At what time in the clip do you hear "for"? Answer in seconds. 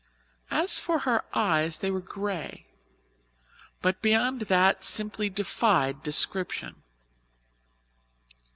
0.79-0.97